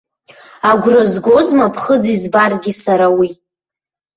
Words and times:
Агәра 0.69 1.03
згозма 1.11 1.73
ԥхыӡ 1.73 2.03
избаргьы 2.15 2.71
сара 2.83 3.07
уи! 3.17 3.29